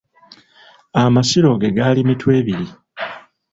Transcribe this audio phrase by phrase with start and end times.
[1.01, 2.67] Amasiro ge gali Mitwebiri.